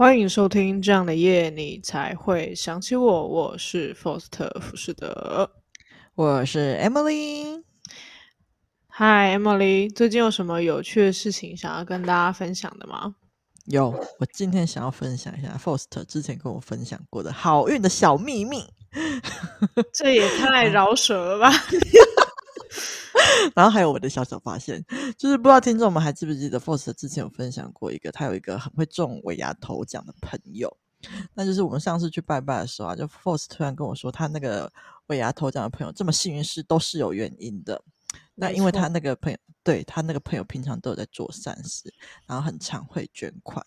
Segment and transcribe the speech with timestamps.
[0.00, 3.28] 欢迎收听这样的夜，你才会想起我。
[3.28, 5.50] 我是 Foster 福士德，
[6.14, 7.62] 我是 Emily。
[8.88, 13.14] Hi Emily，最近有什么有趣的事情想要跟大家分享的吗？
[13.66, 18.64] 有，我今天想要分享一下 Foster 之前跟我分享过的好运的小秘密。
[19.92, 21.52] 这也太 饶舌了吧！
[23.54, 24.84] 然后还有我的小小发现，
[25.16, 30.74] 就是不知道听众们还记不记得 f o r c e 之前有分享过一个，他有一个很会中尾牙头奖的朋友。
[31.34, 34.70] 那就是我们上次去拜拜的时候啊，就 f o r c e 突然跟我说，他那个
[35.06, 37.82] 尾牙头奖的朋友这么幸运是都是有原因的。
[38.34, 41.92] 那因为他那个朋友，对，他那个朋友平常都有在做善事，
[42.26, 43.64] 然后很常会捐款。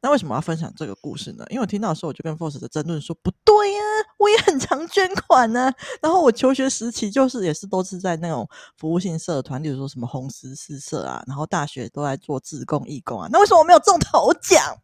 [0.00, 1.44] 那为什么要分享这个故事呢？
[1.50, 5.74] 因为我听到的时候，我就跟 Forst 的争论说，不对呀、啊，我也很常捐款呢、啊。
[6.02, 13.28] 然后我求学时期就是也是都是在那种服务性社团，例如说什么红十字社啊，然后大学都在做志工义工啊。
[13.30, 14.76] 那为什么我没有中头奖？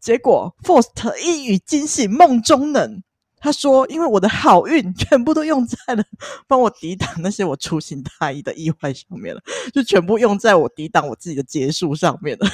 [0.00, 3.02] 结果 Forst 一语惊醒梦中人，
[3.38, 6.02] 他说：“因为我的好运全部都用在了
[6.48, 9.40] 帮我抵挡那些我粗心大意的意外上面了，
[9.72, 12.48] 就全部用在我抵挡我自己的结束上面了。”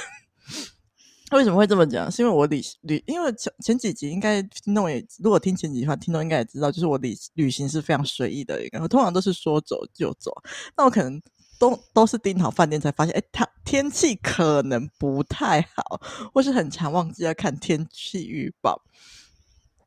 [1.38, 2.10] 为什么会这么讲？
[2.10, 10.30] 是因为我旅旅，因为前前几集应该听众也，如果听前几集的话，听众应该也知道，就是我旅旅行是非常随意的一个，通常都是说走就走。
[10.76, 11.20] 那我可能
[11.58, 16.00] 都都是订好饭店才发现，哎，它天气可能不太好，
[16.34, 18.82] 或是很常忘记要看天气预报，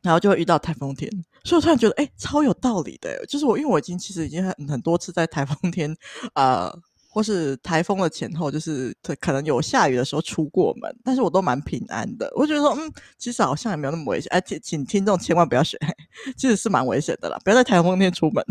[0.01, 1.09] 然后就会遇到台风天。
[1.43, 5.95] 所以我突然觉得，哎，超有道理的，就是我因为我已经其实已经很很多次在台风天
[6.33, 6.75] 啊。
[7.15, 12.29] 或是台风的前后，就是可能有下雨的时候出过门，但是我都蛮平安的。
[12.35, 14.29] 我觉得说，嗯，其实好像也没有那么危险。
[14.33, 15.79] 而且请听众千万不要学，
[16.35, 18.43] 其实是蛮危险的啦，不要在台风天出门。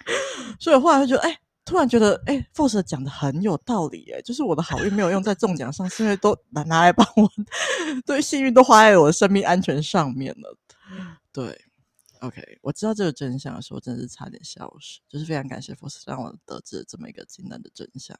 [0.58, 7.30] 所以后来就觉得，哎、突然觉得，哎、欸，Faust 讲的很有道理，哎，就是我的好运没有用在中奖上，是因为都拿拿来帮我，
[8.06, 10.56] 对，幸运都花在我的生命安全上面了。
[11.30, 11.65] 对。
[12.20, 15.00] OK，我知道这个真相的时候，真的是差点笑死。
[15.08, 18.18] 就是非常感谢 Faust 让我得知了这么一个惊人的真相。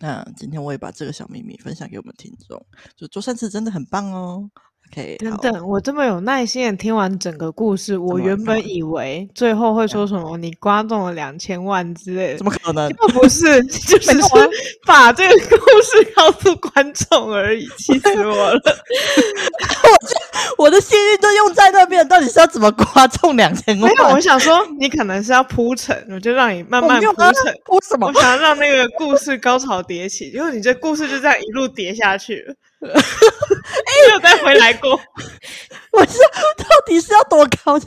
[0.00, 2.64] 那今天我也把这个小秘密分享给我们听众，
[2.96, 4.48] 就做善事真的很棒哦。
[4.90, 12.88] OK，等等，我这么有耐心的听完整个故事，我原本以为最后会说什么你刮中了两千万之类的，怎么可能？
[13.12, 14.12] 不是， 就是
[14.86, 18.60] 把这个故事告诉观众而已， 气死我了。
[20.56, 23.90] 我 我的幸运都用在那边，到底是要怎么刮中两千万？
[23.90, 27.54] 没有，我想说你可能是要铺陈，我就让你慢慢铺陈。
[27.64, 28.06] 铺什么？
[28.06, 32.54] 我想要让那个故事高潮迭起，因为你这故事就这样一路叠下去了。
[32.80, 32.90] 哎，
[34.08, 34.92] 没有再回来过。
[35.92, 36.18] 我是
[36.58, 37.80] 到底是要多高？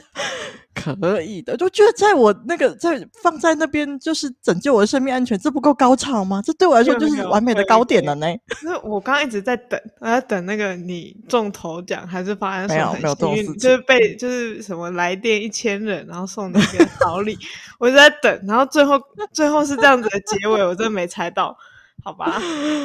[0.74, 6.42] 可以的，就觉得在我那个在放在那边，就是拯救我的生命安全，这不够高潮吗？
[6.44, 8.26] 这对我来说就是完美的高点了呢。
[8.62, 17.38] 那我刚刚一直在等，我在等那个你中头奖还是发生什么没有没有中，就是被就是什么来电一千人，然后送那个好礼，
[17.78, 19.00] 我就在等，然后最后
[19.32, 21.56] 最后是这样子的结尾，我真的没猜到。
[22.04, 22.40] 好吧，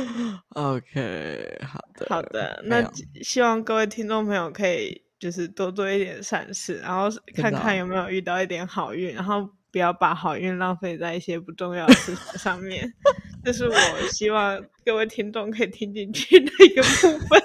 [0.54, 2.88] OK，好的，好的，那
[3.24, 12.94] 希望各位听众朋友可以就是多做一点善事，然后看看有没有遇到一点好运，然后不要把好运浪费在一些不重要的事情上面。
[13.44, 17.42] 这是我希望各位听众可以听进去的一个部分。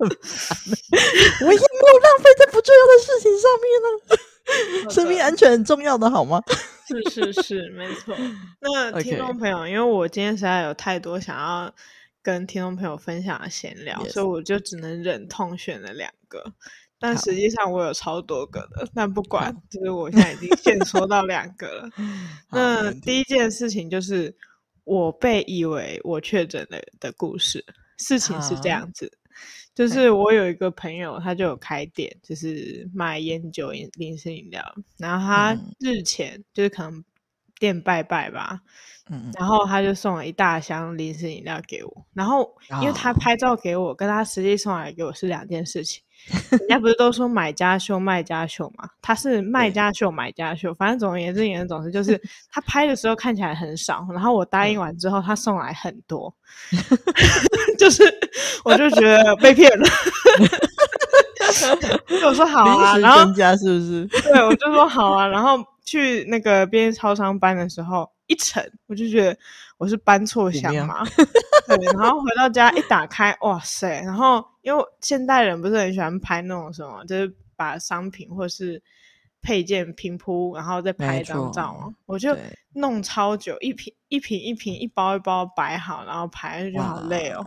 [0.00, 6.40] 我也没有浪费在不重要的事情上面呢，生命安全很重要的好吗？
[7.10, 8.16] 是是是，没错。
[8.60, 11.74] 那听众朋友，因为我今天实在有太多想要
[12.22, 14.10] 跟听众朋友分享的闲聊，yes.
[14.10, 16.42] 所以我就只能忍痛选了两个。
[16.98, 21.90] 但实际上我有超多个的，但不管，就是我现在已经限缩到两个了。
[22.52, 24.36] 那第一件事情就是
[24.84, 27.64] 我被以为我确诊了的故事。
[27.96, 29.10] 事情是这样子。
[29.74, 34.62] 就是我有一个朋友，他就有开店，就是卖烟酒、饮零食饮料。
[34.98, 37.02] 然后他日前就是可能
[37.58, 38.60] 店拜拜吧，
[39.08, 42.06] 嗯，然后他就送了一大箱零食饮料给我。
[42.12, 46.02] 然后因为他拍照给我，跟他实际送来给我是两件事情。
[46.50, 48.86] 人家不是都说买家秀卖家秀嘛？
[49.00, 52.20] 他是卖家秀买家秀，反正总而言之言总之就是
[52.50, 56.34] 他拍的时候看起来很少，然后我答应完之后他送来很多，
[57.80, 58.04] 就是
[58.64, 59.88] 我就觉得被骗了。
[62.24, 64.06] 我说好啊，然后家是不是？
[64.22, 69.36] 对，我就说好啊，然后去那个便利超商搬的时候一沉，我就觉得
[69.78, 71.04] 我是搬错箱嘛。
[71.66, 74.44] 对，然后回到家一打开，哇塞，然后。
[74.62, 78.82] 因为现代人不是很喜欢拍那种什么，就是把商品或是
[79.42, 81.94] 配件平铺，然后再拍一张照嘛。
[82.06, 82.36] 我就
[82.74, 87.46] 弄超久，一瓶一瓶一瓶，一包一包摆好，然后拍，就觉得好累哦。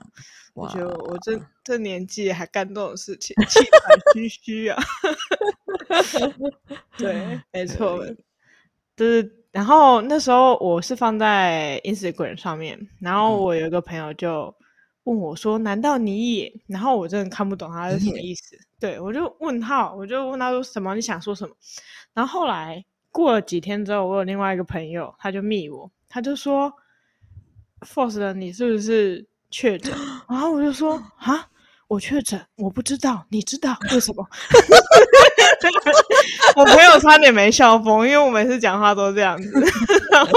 [0.54, 4.84] 我觉得我这这年纪还干这种事情， 气喘吁吁啊。
[6.98, 8.06] 对， 没错，
[8.96, 9.40] 就是。
[9.54, 14.52] 然后那时候我是放在 Instagram 上面，然后我有一个朋友就
[15.06, 18.58] 问我说：“难道你也？”然后我真的看不懂他是什么意思。
[18.80, 20.96] 对，我就问号，我就问他说什么？
[20.96, 21.56] 你想说什么？
[22.14, 26.72] 然后后来过了几天之后，我有另外一个朋友，他就密我，他就说
[27.82, 29.94] ：“Force，你是不是确诊？”
[30.30, 31.48] 然后我就说： “啊。”
[31.90, 34.26] 我确诊，我不知道，你知道为什么？
[36.56, 39.52] 我朋友差点没笑疯，因为我每次讲话都这样子。
[40.10, 40.32] 然后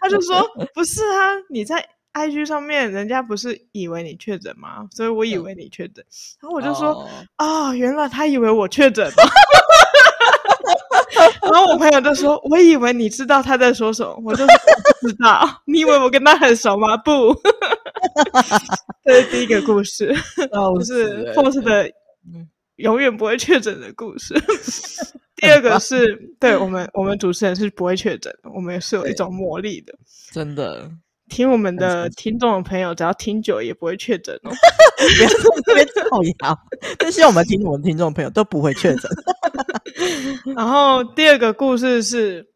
[0.00, 0.42] 他就说
[0.74, 1.86] ：“不是啊，你在
[2.16, 4.86] IG 上面，人家不是以为你确诊吗？
[4.90, 6.04] 所以我以为你确诊。”
[6.40, 9.12] 然后我就说：“啊、哦，原来他以为我确诊了。
[11.42, 14.54] ”然后我朋友就说：“我以为你知道他在说什么。”我就说
[15.02, 17.34] ：“不知道， 你以为我跟他很熟吗？”不。
[19.04, 21.90] 这是第一个故事，就是 Force 的
[22.76, 24.34] 永远不会确诊的故事。
[25.36, 29.94] 第二个是对我们，我们主持人是不会确诊的，我们也是有一种魔力的。
[30.32, 30.90] 真的，
[31.28, 34.50] 听我们的听众的朋友，只要听久也不会确诊哦。
[35.18, 36.02] 别别造
[36.40, 36.58] 谣，
[36.98, 39.10] 但是我们听我们听众朋友都不会确诊。
[40.56, 42.46] 然后第二个故事是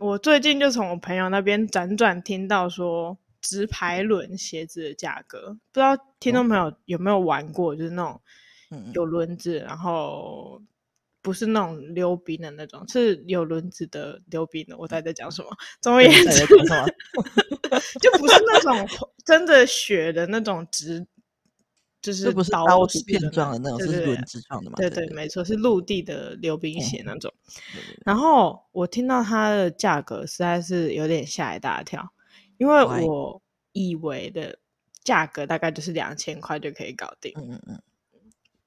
[0.00, 3.16] 我最近就从我朋友那边辗转听到说。
[3.42, 7.74] 直排轮鞋子的价格，不知道听众朋友有没有玩过？
[7.74, 8.20] 哦、就是那种
[8.92, 10.60] 有轮子，然后
[11.26, 14.78] 不是那种溜冰的那种，是有轮子的溜冰的。
[14.78, 15.48] 我在 在讲什么？
[15.80, 16.46] 总而言之，
[18.00, 18.88] 就不是那种
[19.26, 21.04] 真的雪的那种直，
[22.00, 22.64] 就是不是刀
[23.04, 24.76] 片状的那种，是轮子状的嘛？
[24.76, 27.34] 对对，没错，是陆地的溜冰鞋那种。
[28.04, 32.08] 然后我听到它的价格，实在是有点吓一大跳。
[32.58, 33.42] 因为我
[33.72, 34.60] 以为的
[35.02, 37.82] 价格大概就是两千块就可以搞定，嗯嗯嗯，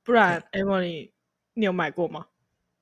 [0.04, 1.12] 不然 Emily，
[1.54, 2.26] 你有买过吗？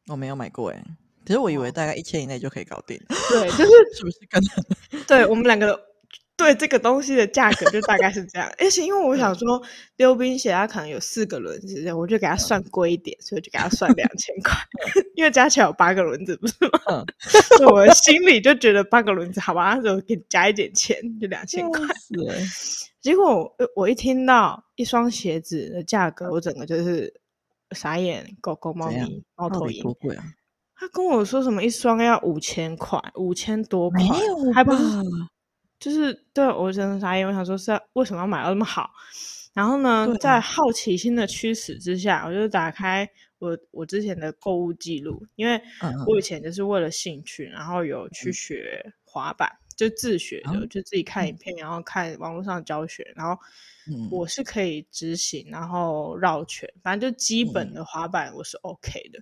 [0.07, 0.83] 我没有买过哎，
[1.25, 2.99] 其实我以为大概一千以内就可以搞定。
[3.29, 4.41] 对， 就是是不是跟？
[5.07, 5.87] 对我们两个。
[6.37, 9.59] 对这个东西的价格就大概是这样，而且因为我想说
[9.95, 14.53] 溜冰鞋它可能有四个轮子，我就给它算贵一点，所以就给它算两千块，
[15.17, 16.79] 因为加起来有八个轮子，不是吗？
[16.91, 21.81] 嗯，我的心里就觉得八个轮子好吧，那时候给加一点钱，就两千块。
[21.95, 22.13] 是，
[23.01, 27.11] 结果我，我一听到一双鞋子的价格，我整个就是
[27.71, 30.23] 傻眼，狗狗、猫咪、猫头鹰，多贵啊！
[30.75, 34.83] 他跟我说什么一双要五千块，五千多块，没有，还不是。
[35.79, 38.89] 就是对我真的傻眼，我想说是要为什么要买到那么好？
[39.53, 43.07] 然后呢，啊、在好奇心的驱使之下，我就打开
[43.39, 45.61] 我我之前的购物记录，因为
[46.07, 53.39] 我以前就是为了兴趣，然后有去学滑板，嗯、就自学的，嗯、就自己看影片，然后看网络上教学，然后
[54.11, 59.19] 我是可以执行，然后绕圈，反正就基本的滑板我是 OK 的，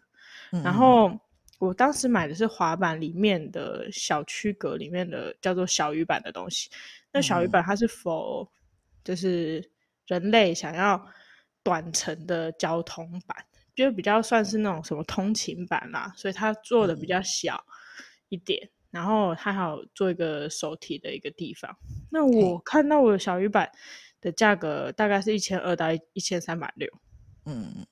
[0.54, 1.20] 嗯、然后。
[1.58, 6.70] 我当时买的是滑板里面的小区隔里面的叫做小鱼板的东西。
[7.14, 8.46] 那小鱼板它是 for
[9.06, 9.72] 就是
[10.06, 11.02] 人类想要
[11.64, 13.38] 短程的交通板，
[13.74, 17.66] 就比较算是那种什么通勤板啦，所以它做的比较小
[18.28, 18.70] 一点。
[18.96, 21.70] 然后它还有做一个手提的一个地方。
[22.10, 23.70] 那我看到我的小鱼板
[24.22, 26.90] 的价格大概是一千二到一千三百六。
[27.46, 27.86] 嗯。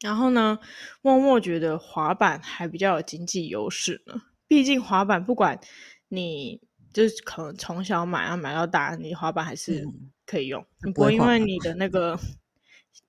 [0.00, 0.56] 然后呢，
[1.02, 4.22] 默默觉得滑板还比较有经济优势呢。
[4.46, 5.58] 毕竟滑板不管
[6.06, 6.60] 你
[6.92, 9.84] 就是可能从小买啊买到大，你滑板还是
[10.26, 12.16] 可以用，嗯、你不过因为你的那个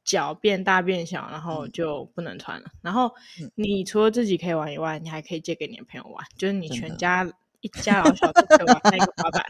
[0.03, 2.65] 脚变大变小，然后就不能穿了。
[2.67, 3.11] 嗯、然后
[3.55, 7.29] 你除了自己可以玩以外，你还可以借给你的朋友玩，就是你全家
[7.61, 9.45] 一家老小都可以玩那个滑板，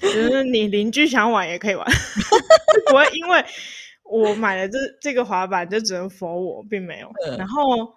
[0.00, 1.86] 就是你邻居想玩也可以玩，
[2.88, 3.44] 不会因为。
[4.08, 7.12] 我买了这这个滑板就只能 for 我，并没有。
[7.26, 7.92] 嗯、然后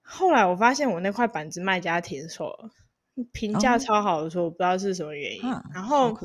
[0.00, 2.70] 后来我发现我那块板子卖家停售了，
[3.32, 5.44] 评价超好的时候，我不知道是什么原因。
[5.44, 6.18] 哦、然后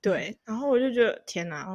[0.00, 1.66] 对，然后我就觉得天哪，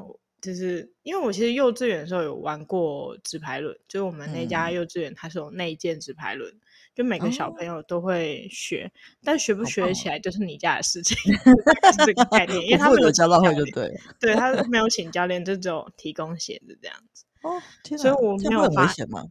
[0.43, 6.51] 就是因为我其实幼稚园的时候有玩过纸牌轮，就是我们那家幼稚园它是有内建纸牌轮。
[6.51, 6.59] 嗯
[6.93, 8.91] 就每个小朋友都会学，哦、
[9.23, 11.17] 但学不学起来就是你家的事情，
[11.91, 12.61] 是这个概念。
[12.69, 17.25] 因为他没有教练会就对，对他 没有请教练，就只有提供鞋子这样子。
[17.41, 17.59] 哦，
[17.97, 18.67] 所以我没有发。
[18.67, 19.25] 这很危险吗？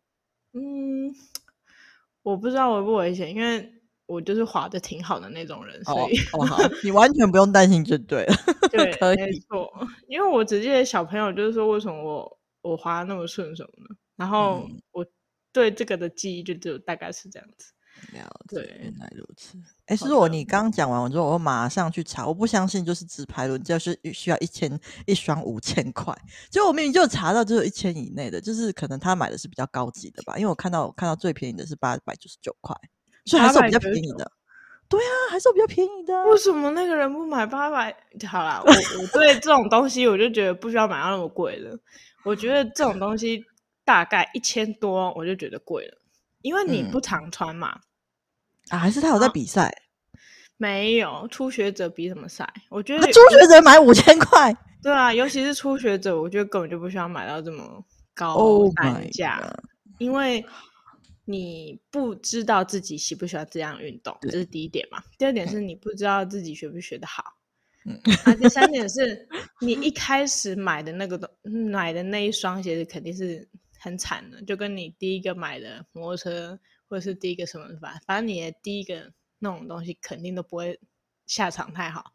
[0.55, 1.15] 嗯，
[2.25, 3.73] 我不知道危不危险，因为
[4.07, 8.35] 我就是滑的挺好的那种人，所以哦，哦好，你完全不用担心就对了。
[8.71, 9.71] 对，可以没错，
[10.09, 15.05] 因为我只记得小朋友就是说，为什么我我滑那么顺什么的，然后我。
[15.05, 15.09] 嗯
[15.55, 17.75] 对这个的记忆就只有大概是这样子，
[18.15, 19.59] 了解，原来如此。
[19.85, 26.17] 哎，是我你刚讲完我之后，我马上去查，我不相信就是直排轮就是需要一千一双五千块，
[26.49, 32.75] 结果我明明就查到只有一千以内的，就是可能他买的是比较高级的吧，因为我看到我看到最便宜的是八百九十九块，
[33.25, 34.31] 所以还是比较便宜的。
[34.89, 36.23] 对啊，还是比较便宜的。
[36.25, 37.97] 为什么那个人不买八百？
[38.29, 41.75] 好啦，我我对这种东西我就觉得不需要买到那么贵了。
[42.25, 43.43] 我觉得这种东西
[43.87, 45.97] 大概一千多，我就觉得贵了，
[46.43, 47.81] 因为你不常穿嘛。
[48.71, 49.75] 嗯、啊，还是他有在比赛？
[50.59, 52.47] 没有，初学者比什么赛？
[52.69, 54.55] 我觉得初学者买五千块。
[54.83, 57.83] 对啊，尤其是初学者，我觉得根本就不需要买到这么
[58.15, 59.53] 高单价，oh、
[59.99, 60.45] 因为。
[61.25, 65.03] 你不知道自己喜不喜欢这样运动，这是第一点嘛。
[65.17, 67.23] 第二点是你不知道自己学不学得好。
[67.85, 69.29] 嗯，啊，第三点 是
[69.61, 71.29] 你一开始买的那个东
[71.71, 73.49] 买的那一双鞋子肯定是
[73.79, 80.79] 很惨的，就跟你第一个买的摩托车或者是第一个什么反反正你的第一个那种东西肯定都不会
[81.27, 82.13] 下场太好。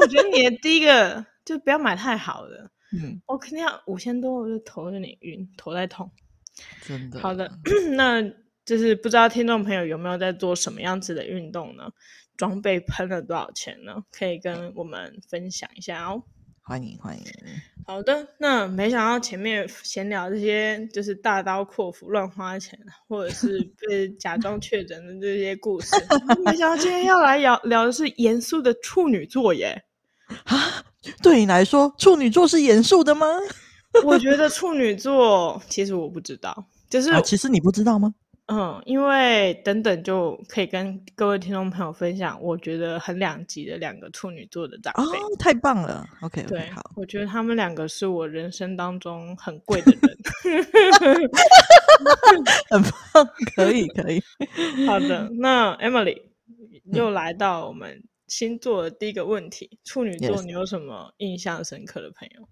[0.00, 2.70] 我觉得你的 第一个就不要买太好的。
[2.92, 6.08] 嗯，我肯定要五千多，我就头有点晕，头在痛。
[6.82, 7.18] 真的。
[7.18, 7.50] 好的，
[7.96, 8.22] 那。
[8.64, 11.90] 就是不知道听众朋友有没有在做什么样子的运动呢？
[12.36, 14.02] 装备喷了多少钱呢？
[14.10, 16.22] 可以跟我们分享一下哦。
[16.62, 17.24] 欢迎欢迎。
[17.86, 25.94] 好的，那没想到前面闲聊这些就是大刀阔斧乱花钱，或者是 被假装确诊的这些故事，
[26.44, 29.84] 没想到今天要来聊聊的是严肃的处女座耶。
[30.44, 30.82] 啊，
[31.22, 33.26] 对你来说，处女座是严肃的吗？
[34.02, 38.14] 我觉得处女座其实我不知道，就是、啊、其实你不知道吗？
[38.46, 50.18] 嗯，因为等等就可以跟各位听众朋友分享，我觉得很两极的两个处女座的长辈哦，太棒了！OK，, okay 对，好，我觉得他们两个是我人生当中很贵的人，
[52.68, 54.22] 很棒，可以可以。
[54.86, 56.20] 好的， 那 Emily
[56.92, 62.46] 又来到我们星座的第一个问题，嗯、处女座，你有什么印象深刻的朋友？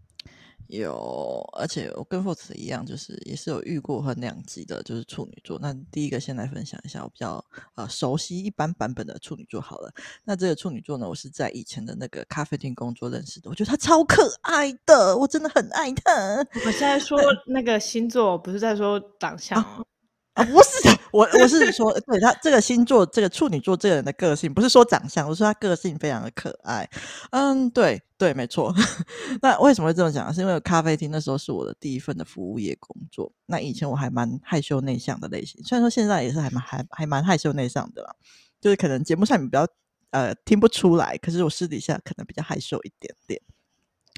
[0.79, 5.59] 有，而且我跟 Fox 一样，就是也是有遇过很两极的，就是处女座。
[5.61, 9.93] 那第一个先来分享一下我比较呃熟悉一般版本的处女座好了。
[10.25, 16.39] 那这个处女座呢，我是在以前的那个咖啡厅工作认识的，我觉得他超可爱的，我真的很爱他。
[16.65, 19.87] 我现在说那个星座，不是在说长相哦。
[20.35, 26.89] 啊，不是， 我我是说，对他这个星座，这个处女座这个人的个性，不是说长相，我说他个性非常的可爱。
[27.33, 28.75] 嗯，对对，没错。
[29.43, 30.33] 那为什么会这么讲？
[30.33, 33.31] 是因为咖啡厅那时候是我的第一份的服务业工作。
[33.47, 38.15] 那以前我还蛮害羞内向的类型，虽然说现在也是还蛮还还蛮害羞内向的啦，
[38.59, 39.67] 就是可能节目上面比较
[40.13, 43.39] 呃听不出来，可是我私底下可能比较害羞一点点。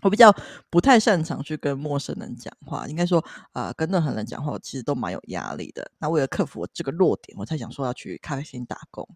[0.04, 0.30] 我比较
[0.68, 3.18] 不太擅长去跟陌生人讲话，应该说，
[3.52, 5.90] 啊、呃，跟任何人讲话，我其实都蛮有压力的。
[5.98, 9.08] 那为了克服我这个弱点，我才想说要去咖啡厅打工。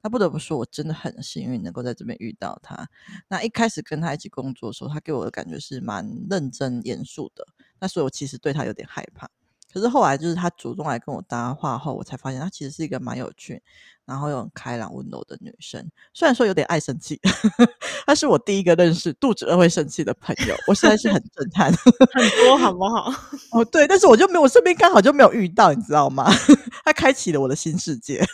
[0.00, 2.88] 那不得不说，我真的很幸运能够在这边遇到他。
[3.26, 7.44] 那一开始跟他一起工作的时候，他给我的感觉是蛮认真严肃的。
[7.80, 9.28] 那所以我其实对他有点害怕。
[9.76, 13.62] 可是后来就是他主动来跟我搭话后，我才发现他其实是一个蛮有趣，
[14.06, 15.86] 然后又很开朗温柔的女生。
[16.14, 17.20] 虽然说有点爱生气，
[18.06, 21.70] 她是我第一个认识肚子饿会生气的朋友，我现在是很震撼。
[22.14, 23.12] 很多好不好？
[23.52, 26.24] 哦，对，但是我就没有，我身边刚好就没有遇到，你知道吗？
[26.82, 28.24] 他开启了我的新世界。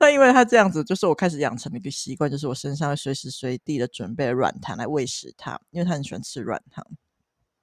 [0.00, 6.82] 那因为他这样子，就是我开始养成了一个习惯，就是我身上会随时随地的准备软糖来喂食他，因为他很喜欢吃软糖。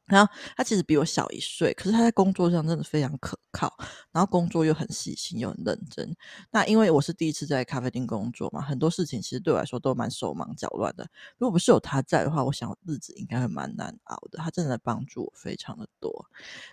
[0.08, 3.76] 然后他其实比我小一岁，可是他在工作上真的非常可靠，
[4.12, 6.16] 然后工作又很细心又很认真。
[6.52, 11.08] 那因为我是第一次在咖啡厅工作嘛，很多事情其实对我来说都蛮手忙脚乱的。
[11.38, 14.38] 如果不是有他在的话，我想日子应该会蛮难熬的。
[14.38, 16.26] 他真的帮助我非常的多。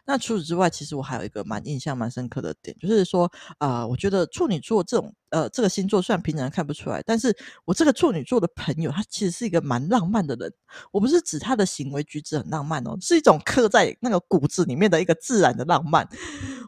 [0.04, 3.24] 那除此之外，其实我还有一个蛮印象蛮深刻的点，就是说
[3.58, 5.14] 啊、呃，我觉得处女座这种。
[5.32, 7.34] 呃，这个星座虽然平常看不出来，但是
[7.64, 10.52] 我这个处女座的朋友，他其实是一个蛮浪漫的人。
[10.90, 16.06] 我不是指他的行为举止很浪漫哦，是一种刻在那个骨子里面的一个自然的浪漫，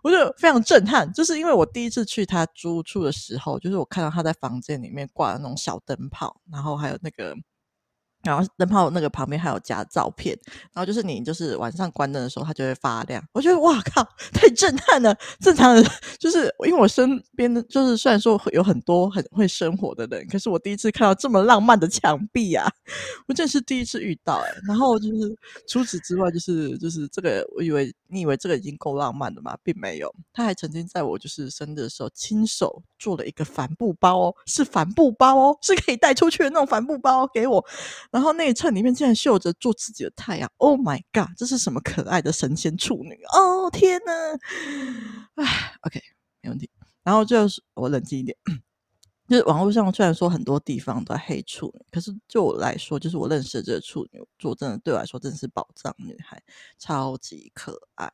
[0.03, 1.13] 我就非常震撼。
[1.13, 7.37] 就是因为我第一次去他租处的时候，就是我看到他在房间里面挂的那种小灯泡，然后还有那个。
[8.25, 10.39] 然后灯泡那个旁边还有夹照片，
[10.73, 13.23] 然后就是你就是晚上关灯的时候，它就会发亮。
[13.33, 14.03] 我觉得哇靠，
[14.33, 15.17] 太震撼了！
[15.41, 15.85] 正常的
[16.19, 22.67] 就是因为我身边的就是虽然说有很多很会生活的人，可是我第一次看到这么浪漫的墙壁啊，
[23.27, 25.37] 我真是第一次遇到哎、然后就是
[25.69, 29.57] 除此之外，就是就是这个，我以为你以为这个已经够浪漫了吗？
[29.63, 37.65] 并没有，他还曾经在我就是生日的时候亲手做了一个帆布包哦，是帆布包哦，是可以带出去的那种帆布包给我。
[38.15, 43.19] 然后内衬里面竟然绣着做自己的太阳，Oh my god，这是什么可爱的神仙处女？
[43.35, 44.13] 哦天呐，
[45.35, 46.01] 哎，OK，
[46.41, 46.71] 没问题。
[47.03, 48.37] 然后就是我冷静一点。
[49.27, 56.41] 就是网络上虽然说很多地方都黑处女，可是就我来说，就是我认识的这个处女座，真的对我来说真的是宝藏女孩，
[56.79, 58.13] 超级可爱。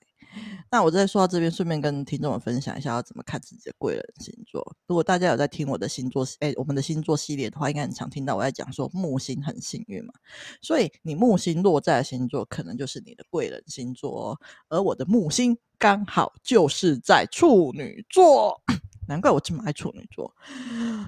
[0.70, 4.64] 那我再说到这边，顺便跟听众们分享一下要怎么看自己的贵人星座。
[4.86, 10.12] 如果大家有在听我的星座，哎，我们的星座系列的话，应该很常听到我在讲说木星很幸运嘛，
[10.62, 14.38] 所以你木星落在的星座可能就是你的贵人星座哦。
[14.68, 18.60] 而我的木星刚好就是在处女座。
[19.10, 20.32] 难怪我这么爱处女座，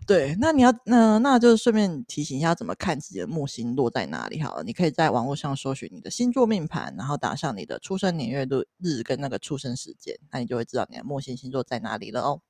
[0.09, 4.65] 对，那你要那那就是顺便提醒一下，怎么看自己的木星落在哪里好了。
[4.65, 8.67] 你可以在网络上搜寻你的星座命盘，然后打上你的出生年月日
[8.99, 12.41] 日跟那个出生时间，那你就会知道你的木星星座在哪里了哦。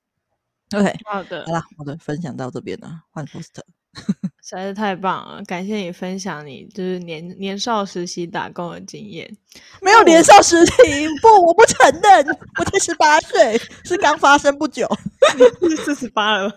[0.74, 3.60] OK，好的，好了，我的分享到这边了，换 Post。
[4.42, 5.42] 实在是太棒了！
[5.44, 9.30] 感谢你分享你就是年年少时期打工的经验。
[9.80, 10.72] 没有年少时期，
[11.20, 12.26] 不，我不承认，
[12.58, 14.88] 我才十八岁，是刚发生不久。
[15.60, 16.56] 你四十八了吧？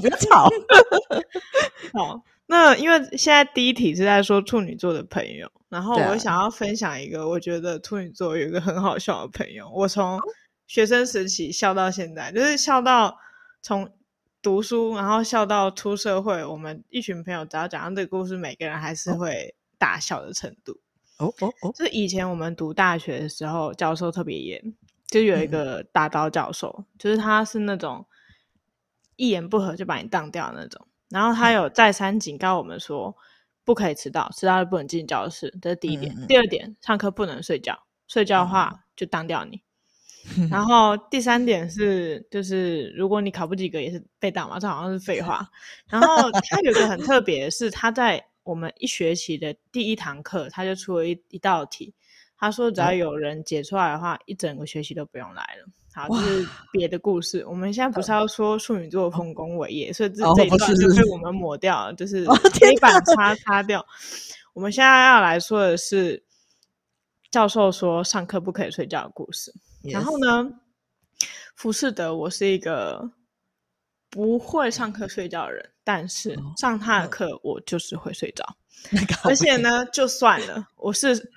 [0.00, 0.48] 不要吵。
[1.92, 9.70] 好，那因为现在第一题是在说处女座的朋友，然后我想要分享一个，我觉得处女座有一个很好笑的朋友。
[9.72, 10.18] 我从
[10.66, 13.16] 学生时期笑到现在，就是笑到
[13.62, 13.88] 从。
[14.46, 20.78] 读书，然后笑到出社会，我们一群朋友只要讲到这个故事，每个人还是会大笑的程度。
[21.18, 21.72] 哦哦哦！
[21.74, 24.72] 就是以前我们读大学的时候，教授特别严，
[25.08, 28.06] 就有一个大刀教授，嗯、就是他是那种
[29.16, 30.86] 一言不合就把你当掉的那种。
[31.08, 33.16] 然后他有再三警告我们说，
[33.64, 36.14] 不可以迟到，迟到就不能进教室，这是第一点。
[36.28, 37.76] 第二点，上课不能睡觉，
[38.06, 39.60] 睡觉的话就当掉你。
[40.50, 45.48] 然后第三点是，就是如果你考不及格也是被打嘛，这好像是废话。
[45.88, 51.94] 然后他有个很特别的是，他在我们一学期的第一堂课，他就出了一一道题，
[52.38, 55.66] 他说只要有人解出来的话，一整个学期都不用来了。
[55.94, 57.42] 好，就是别的故事。
[57.48, 62.26] 我们现在不是要说处女座丰功伟业，所以这这一段就被我们抹掉了，就是
[62.60, 63.84] 黑板擦擦掉。
[64.52, 66.22] 我们现在要来说的是
[67.30, 69.50] 教授说上课不可以睡觉的故事。
[69.90, 70.60] 然后呢，
[71.54, 73.10] 浮士德，我是一个
[74.10, 78.56] 不会上课睡觉的人，但是上他的课我就是会睡着。
[79.24, 81.32] 而且呢，就算了，我是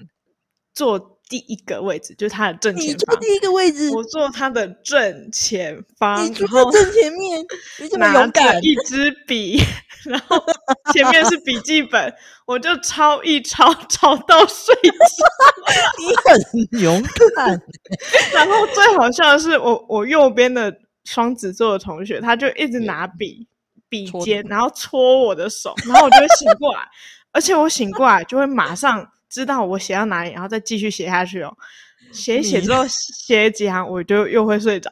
[0.73, 2.89] 坐第一个位置，就是他的正前方。
[2.89, 7.45] 你坐第一个位置，我坐他的正前方，你坐正前面，
[7.79, 9.61] 你怎么勇敢，一支笔。
[10.05, 10.41] 然后
[10.93, 12.11] 前面是笔记本，
[12.47, 14.89] 我就抄一抄，抄到睡着。
[15.99, 17.03] 你很勇
[17.35, 17.61] 敢。
[18.33, 23.45] 然后最好笑的是我，我我右边的双子座的同学，他就一直拿笔
[23.89, 26.79] 笔尖，然后戳我的手，然后我就会醒过来，
[27.33, 31.55] 而且我醒过来就会马上知道我写到哪里，然后再继续写下去哦。
[32.11, 34.89] 写一写之后 写几行，我就又会睡着。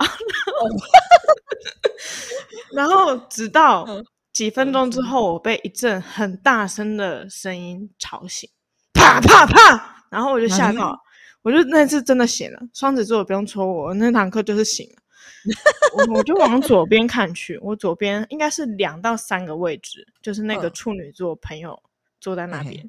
[2.73, 3.86] 然后直到。
[4.34, 8.47] 几分钟之后，我被一阵很大声的声音吵醒，
[8.93, 11.00] 啪啪啪，然后我就吓到了，
[11.41, 12.60] 我就那次真的醒了。
[12.71, 15.02] 双子座不用戳我，那堂课就是醒了。
[15.97, 21.82] 我我就往左边看去，我左边应该是两到三个位置，就是那个处女座朋友
[22.19, 22.88] 坐在那边。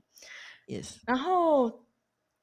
[0.68, 1.86] Yes，然后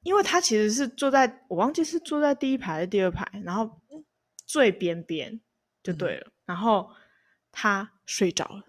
[0.02, 3.70] 因为他其实是坐在我忘记是坐在第一排还是第二排，然后
[4.44, 5.40] 最边边
[5.82, 6.26] 就对了。
[6.44, 6.90] 然后
[7.52, 8.62] 他睡着了。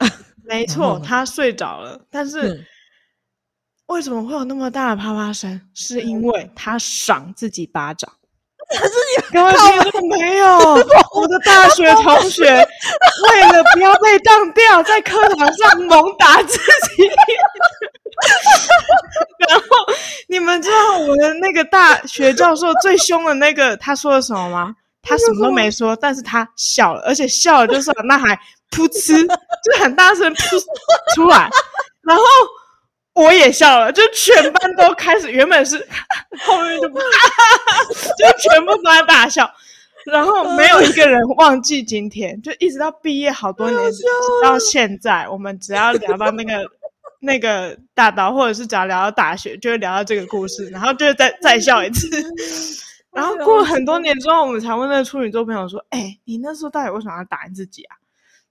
[0.42, 2.66] 没错，他睡着了，但是
[3.88, 5.68] 为什么会有那么大的啪啪声？
[5.74, 8.10] 是因为他赏自己巴掌。
[8.70, 10.58] 他自己各位听众朋友，
[11.14, 17.08] 我的大学同学为了不要被当掉，在课堂上猛打自己。
[19.48, 19.66] 然后
[20.28, 24.74] 你们知道我的那个大学教授最凶的那个他说了什么吗？
[25.02, 28.38] 他什么都没说，但是他笑了，而且笑了就是那还。
[28.70, 30.62] 噗嗤，就很大声噗
[31.14, 31.48] 出来，
[32.06, 32.22] 然后
[33.14, 35.78] 我也笑了，就全班都开始，原本是
[36.44, 39.50] 后面就不，就全部都在大笑，
[40.04, 44.02] 然后没有一个人忘记今天，就一直到毕业好多年，直
[44.42, 46.62] 到现在，我们只要聊到那个
[47.20, 52.08] 那个大刀，或者是只要聊到大学，就会聊到这个故事，然后就会再再笑一次。
[53.10, 57.96] 然后过了很多年之后，我们才问那个处女座朋友说：“哎、欸，你那时候到底为什么要打你自己啊？”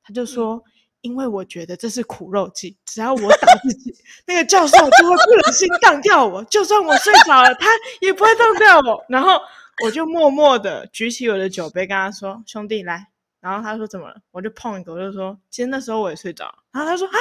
[0.03, 0.61] 他就说
[1.01, 6.43] ：“因为我觉得这是苦肉计，只要我打自己， 那个教授就会不忍心当掉我。
[6.45, 7.69] 就算我睡着了，他
[8.01, 9.05] 也不会当掉我。
[9.07, 9.39] 然后
[9.85, 13.07] 我就默默的举起我的酒杯，跟他说：‘兄弟，来。’
[13.39, 17.13] 然后他说：‘怎么了？’我就碰一个，我就说：‘其实那时候我也睡着了。’然后他说：‘啊，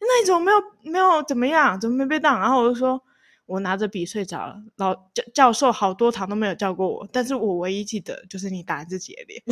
[0.00, 1.78] 那你怎么没有没有怎么样？
[1.80, 3.02] 怎么没被当？’然后我就说
[3.46, 4.56] ：‘我拿着笔睡着了。
[4.76, 9.42] 老教教授好多堂都没有叫过我，但是我唯一记得就是你打自己的脸。’”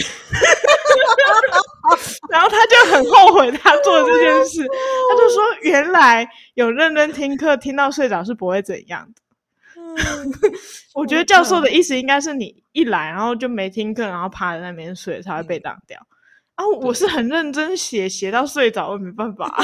[2.31, 9.23] 然后他就很后悔他做这件事，他就说原来有认真听课，听到睡着是不会怎样的。
[10.95, 15.99] 我觉得教授的意思应该是你一来，然后就没听课，然后趴在那边睡才会被挡掉。
[16.57, 19.63] 啊，我是很认真写，写到睡着，我没办法。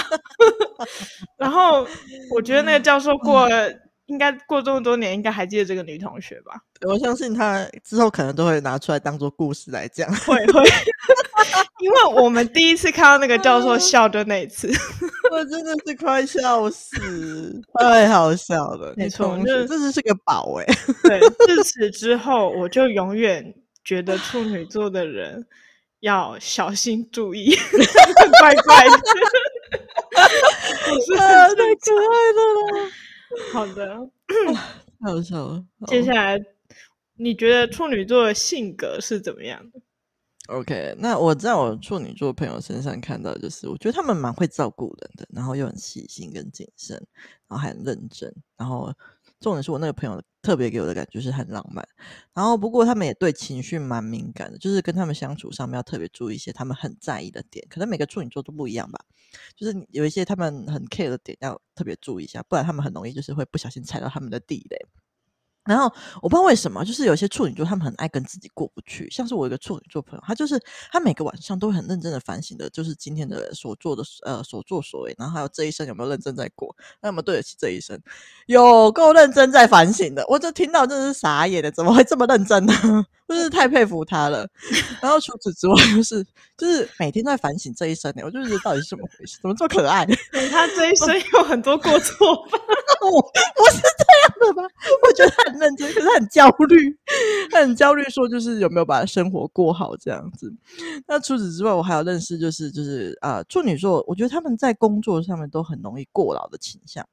[1.39, 1.87] 然后
[2.35, 3.73] 我觉得那个教授过了，
[4.07, 6.53] 应该过这么多年，应该还记得这个女同学吧？
[6.87, 10.07] 我相信他之后可能都会拿出来当做故事来讲。
[10.17, 10.63] 会会，
[11.81, 14.69] 因为我们第一次看到那个教授笑的那一次，
[15.31, 18.93] 我真的是快笑死，太好笑了。
[18.99, 20.67] 没错，这这是个宝哎。
[21.05, 25.47] 对，自此之后，我就永远觉得处女座的人。
[26.03, 27.55] 要小心注意，
[28.41, 28.97] 乖乖的
[31.57, 32.39] 太可爱了。
[33.53, 33.97] 好的，
[35.01, 35.65] 太好笑了。
[35.87, 36.39] 接下来，
[37.17, 39.81] 你觉得处女座的性格是怎么样的
[40.49, 46.97] ？OK，那我在我处女座朋友身上看到，就是我觉得他们蛮会照顾人的，然后又很细心跟谨慎，
[47.49, 48.93] 然后还很认真，然后。
[49.41, 51.87] 重点是我那个朋友特别给我的感觉是很浪漫，
[52.35, 58.99] 然后不过他们也对情绪蛮敏感的，就是跟他们相处上面要特别注意一些他们很在意的点，可能每个处女座都不一样吧，
[59.57, 64.77] 就是有一些他们很 care 的点要特别注意一下，不然他们很容易就是会不小心踩到他们的地雷。
[65.65, 65.85] 然后
[66.21, 77.99] 我不知道为什么，就是有些处女座他们很爱跟自己过不去，像是我一个处女座朋友，他就是他每个晚上都会很认真的反省的，就是今天的所做的呃所作所为，然后还有这一生有没有认真在过，那么对得起这一生，
[78.47, 82.73] 有够认真在反省的，我就听到真是傻眼的，怎么会这么认真呢？
[83.33, 84.47] 真是太佩服他了。
[85.01, 86.23] 然后除此之外，就是
[86.59, 90.05] 就是每天都在反省这一生，我就觉得到底是怎么回事，怎么这么可爱？
[90.51, 92.59] 他这一生有很多过错吧？
[93.03, 94.63] 我我是这样的吧？
[95.07, 95.63] 我觉得很。
[95.63, 96.99] 认真，可是很焦虑，
[97.53, 100.53] 很焦虑，说就是有没有把生活过好这样子。
[101.07, 107.07] 那除此之外，我还有认识，就是就是啊、呃，处女座，我觉得他们在工作上面都很容易过劳的倾向。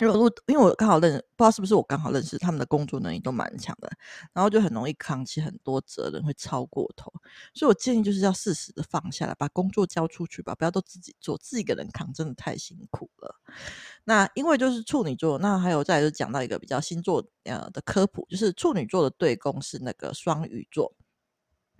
[0.00, 3.90] 因为我因为我刚好认识，不知道是不是我刚好认识他们的工作能力都蛮强的，
[4.32, 7.12] 然后就很容易扛起很多责任，会超过头。
[7.52, 13.34] 所以我建议就是要适时的放下来，把工作交出去吧，不要都自己做，自己一个人扛真的太辛苦了。
[14.04, 20.94] 那因为就是处女座，那还有再来就讲到一个比较星座呃的科普，就是处女座的对宫是那个双鱼座。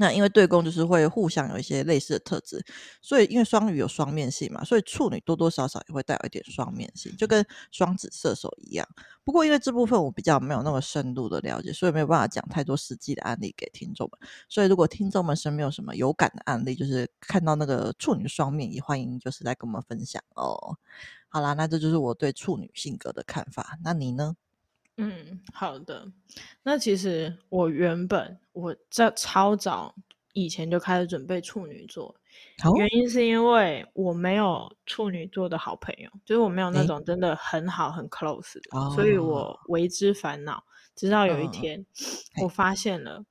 [0.00, 2.64] 那因为对宫就是会互相有一些类似的特质，
[3.02, 8.88] 所以因为双鱼有双面性嘛，所以处女多多少少也会带有一点双面性，就跟双子、射手一样。
[9.24, 14.28] 不过因为这部分我比较没有那么深入的了解，所以没有办法讲太多实际的案例给听众们。
[14.48, 20.78] 所以如果听众们身边有什么有感的案例，就是看到那个处女双面，也欢迎就是来跟我们分享哦。
[21.28, 23.78] 好啦，那这就是我对处女性格的看法。
[23.82, 24.36] 那你呢？
[24.98, 26.06] 嗯，好的。
[26.62, 29.94] 那其实我原本我在超早
[30.32, 32.14] 以前就开始准备处女座，
[32.64, 40.64] 哦、原因是因为我没有处女座的好朋友，就是我没有那种真的很好很 close 的，欸、所以我为之烦恼。
[40.96, 43.24] 直到有一天，哦、我发现了，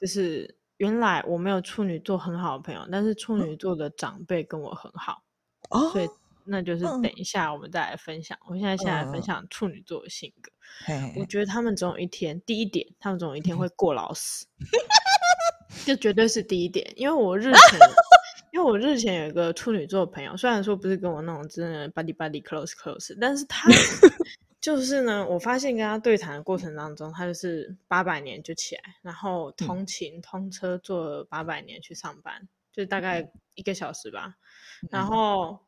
[0.00, 5.22] 就是 原来我没有处女座很好的朋友，但是处女座的长辈跟我很好，
[5.68, 6.08] 哦、所以。
[6.48, 8.38] 那就是等一下，我们再来分享。
[8.42, 10.52] 嗯、我现在先来分享处女座的性格。
[10.88, 14.46] 嗯、我觉得他们总有一天，第一点，他们总有一天会过劳死，
[15.84, 16.90] 这绝对是第一点。
[16.96, 17.80] 因为我日前，
[18.52, 23.68] 因为我日前有一个处女座的朋友，虽然说不是跟我那种真的 buddy buddy close close，但是他
[24.60, 34.36] 就是呢，我发现跟他对谈的过程当中，他就是八百年就起来，然后通勤、嗯、通车坐八百年去上班，就大概一个小时吧，
[34.82, 35.60] 嗯、然后。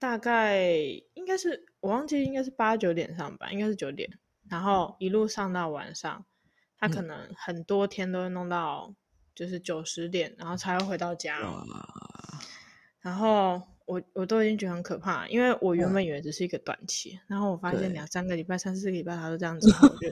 [0.00, 0.66] 大概
[1.14, 4.10] 应该是我忘记，应该是八九点上班，应该是九点，
[4.48, 6.24] 然后一路上到晚上，
[6.78, 8.94] 他可能很多天都会弄到
[9.34, 11.38] 就是九十点，然后才会回到家。
[13.00, 20.08] 然后我我都已经觉得很可怕，因为我原本以为只是一个短期，然后我发现两三个礼拜、三四个礼拜他都这样子，我就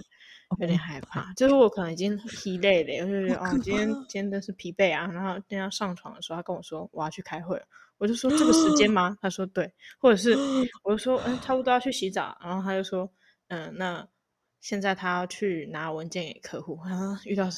[0.59, 1.33] 有点害怕。
[1.35, 5.07] 就是我可能已经疲累了，我就觉得哦，今天今天真是疲惫啊。
[5.07, 7.65] 然后今天要上床的时候，他跟我说我要去开会了。
[7.99, 9.17] 我就说这个时间 吗？
[9.21, 10.35] 他说对，或者是
[10.85, 13.11] 我就说嗯，差不多要去洗澡，然后他就说
[13.49, 14.07] 嗯，那
[14.61, 17.49] 现在他要去拿文件给客户，然后遇到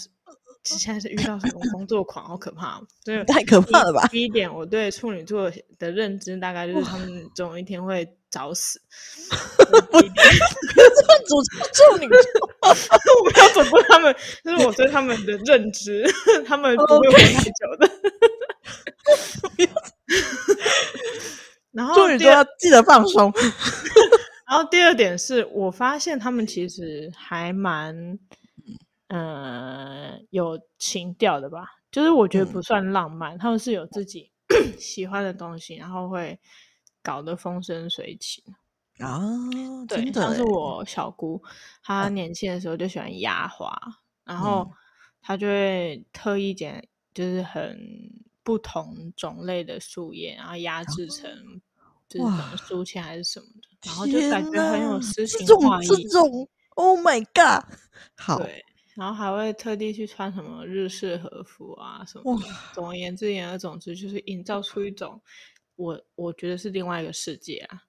[0.65, 4.07] 现在是遇到什么工作狂，好可怕，对，太可怕了吧？
[4.09, 8.81] 第一点，我对处女座的认知大概就是他们总有一天会找死。
[9.91, 12.17] 不要诅咒处女座，
[12.69, 14.15] 我不要诅咒他们，
[14.45, 16.05] 这是我对他们的认知，
[16.47, 17.91] 他们不会活太久的。
[21.73, 23.33] 然后，处女座要记得放松。
[24.47, 28.19] 然后第二点是我发现他们其实还蛮，
[29.13, 31.67] 嗯、呃，有情调的吧。
[31.91, 34.31] 就是我觉得不算浪漫，嗯、他们是有自己
[34.79, 36.39] 喜欢的东西，然后会
[37.03, 38.45] 搞得风生水起
[38.99, 39.21] 啊。
[39.89, 41.43] 对，像是我小姑，
[41.83, 43.77] 她年轻的时候就喜欢压花，
[44.27, 44.71] 嗯、然后
[45.21, 47.77] 她就会特意剪，就是很
[48.45, 51.29] 不同种类的树叶，然后压制成
[52.09, 55.87] 就是什么书签还是什么的，然后就感觉很有诗情画意。
[55.89, 57.65] 这种，Oh my God！
[58.17, 58.41] 好。
[59.01, 65.19] 对然后还会特地去穿什么日式和服啊什么的，总而言之，言而总之，就是营造出一种
[65.77, 67.83] 我我觉得是另外一个世界啊。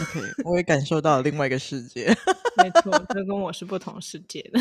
[0.00, 2.06] OK，我也感受到了另外一个世界。
[2.56, 4.60] 没错，这跟我是不同世界的。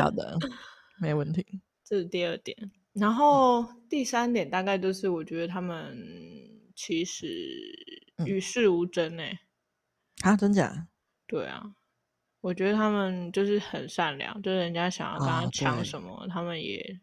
[0.00, 0.38] 好的，
[0.98, 1.60] 没问题。
[1.84, 2.56] 这是第二点，
[2.94, 5.94] 然后第三点大概就是我觉得他们
[6.74, 7.26] 其实
[8.24, 9.38] 与世无争诶、
[10.22, 10.30] 欸。
[10.30, 10.88] 啊，真假？
[11.26, 11.74] 对啊。
[12.44, 17.00] 我觉得他们就是很善良，就是人家想要跟他抢什么，哦、他们也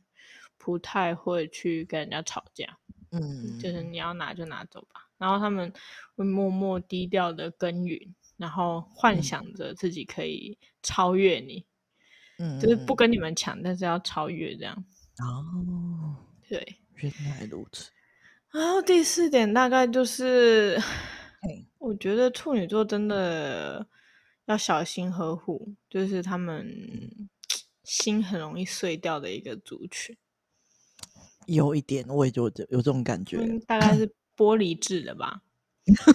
[0.59, 2.77] 不太会去跟人家吵架。
[3.09, 5.09] 嗯，就是你要拿就拿走吧。
[5.17, 5.73] 然后他们
[6.15, 11.65] 会默默低调的耕耘，然后幻想着自己可以超越你。
[12.37, 14.85] 嗯，就是不跟你们抢，但是要超越这样。
[15.17, 16.63] 哦，对，
[16.97, 17.89] 原来如此。
[18.51, 20.79] 然后第四点大概就是，
[21.79, 23.87] 我觉得处女座真的。
[24.51, 26.67] 要小心呵护，就是他们
[27.85, 30.15] 心很容易碎掉的一个族群。
[31.45, 35.41] 有一点，我也就有这种感觉，嗯、大概是 玻璃质的吧。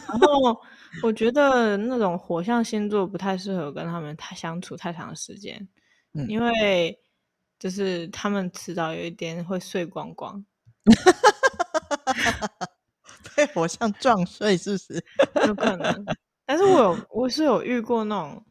[0.09, 0.61] 然后
[1.03, 5.67] 我觉得那种火象星座不太适合跟他们太相处太长时间，
[6.13, 6.97] 嗯、因为
[7.59, 10.45] 就是他们迟早有一天会碎光光。
[13.35, 15.05] 被火象撞碎，是不是？
[15.47, 16.05] 有可能。
[16.47, 18.47] 但是我有，我是有遇过那种，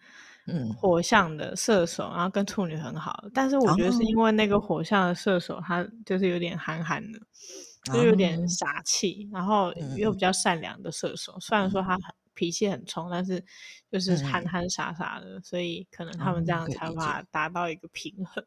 [0.47, 3.23] 嗯，火象的射手，然后跟处女很好。
[3.33, 7.19] 但是我觉得是因为那个火象的射手，他就是有点憨憨的，
[7.93, 11.39] 就有点傻气，然后又比较善良的射手。
[11.39, 13.41] 虽然说他很脾气很冲，但是
[13.89, 18.45] 就是憨憨傻傻的，所以可能他们这样才无法达到一个平衡。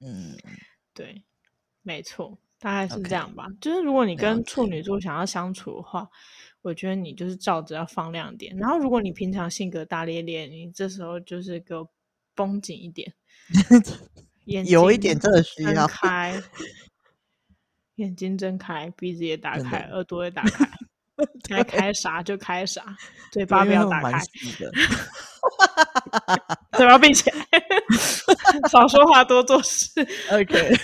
[0.00, 0.36] 嗯，
[0.92, 1.24] 对，
[1.80, 3.46] 没错，大概是这样吧。
[3.62, 6.06] 就是如果你跟处女座想要相处的话。
[6.62, 11.88] 我觉得你就是照着要放亮点，然后如果你平常性格大咧咧，你这时候就是给我
[12.34, 13.10] 绷紧一点，
[14.44, 16.38] 眼睛有一点真的需要开，
[17.96, 20.68] 眼睛睁开，鼻子也打开，耳朵也打开，
[21.48, 22.96] 该开啥就开啥，
[23.32, 24.20] 嘴巴不要打开，
[26.76, 27.46] 嘴巴闭起来，
[28.70, 29.88] 少说话多做事
[30.30, 30.76] ，OK。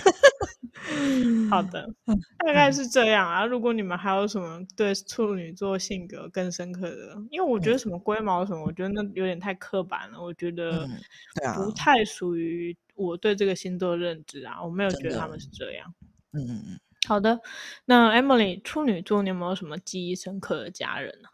[1.49, 1.87] 好的，
[2.45, 3.45] 大概是这样啊。
[3.45, 10.21] 如果你们还有什么对处女座性格更深刻的，因为我觉得什么龟毛什么，我觉得那有点太刻板了。
[10.21, 10.87] 我觉得
[11.55, 14.63] 不太属于我对这个星座的认知啊。
[14.63, 15.93] 我没有觉得他们是这样。
[16.33, 16.79] 嗯嗯嗯。
[17.07, 17.39] 好的，
[17.85, 21.29] 那 Emily 处女座，你有没有什么记忆深刻的家人呢？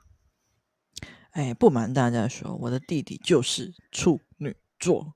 [1.32, 5.16] 哎，不瞒大家说，我的弟弟就是处女座。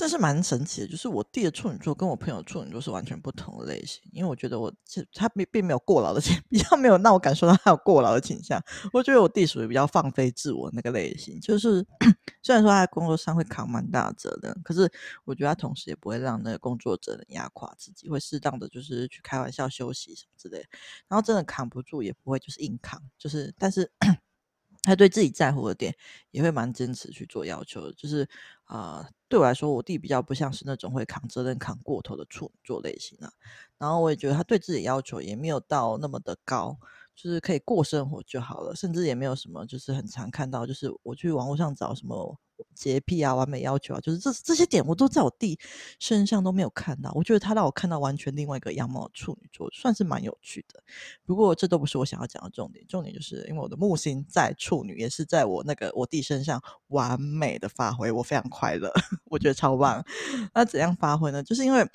[0.00, 4.00] 但是蛮神奇的，就是我弟的处女座跟我朋友处女座是完全不同的类型。
[4.12, 4.72] 因为我觉得我
[5.12, 8.58] 他并并没有过劳的倾， 比较没有让我感受到他有过劳的倾向。
[8.94, 11.86] 我觉得我弟属于比较放飞自我那个类型，就是
[12.42, 14.90] 虽然说他在工作上会扛蛮大责任，可是
[15.26, 20.66] 我觉得他同时也不会让那个工作责任压垮自己，会适当的就是去开玩笑、休息什么之类。
[21.08, 23.92] 然后真的扛不住，也不会就是硬扛，就是但是。
[24.82, 25.94] 他对自己在乎的点
[26.30, 28.28] 也会蛮坚持去做要求，就是
[28.64, 33.32] 啊、对我来说，我弟比较不像是那种会扛责任扛过头的处女座类型啊。
[33.78, 36.78] 然后我也觉得他对自己要求也没有到那么的高，
[37.20, 42.38] 就是可以过生活就好了，甚至也没有什么就是很常看到，就是我去网络上找什么。
[42.74, 45.58] 洁癖啊，完美要求啊，就是这这些点我都在我弟
[45.98, 47.10] 身上都没有看到。
[47.14, 50.82] 我觉得他让我看到完全另外一个样貌的处女座，算是蛮有趣的。
[51.24, 58.92] 不过这都不是我想要讲的重点，重点就是因为我的木星在处女，也是在我那个我弟身上完美的发挥，我非常快乐，
[59.30, 60.04] 我觉得超棒。
[60.52, 61.42] 那怎样发挥呢？
[61.42, 61.88] 就是因为。